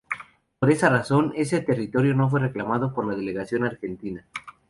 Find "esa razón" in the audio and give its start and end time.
0.71-1.31